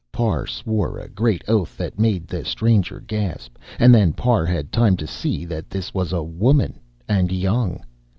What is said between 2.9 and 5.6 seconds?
gasp. And then Parr had time to see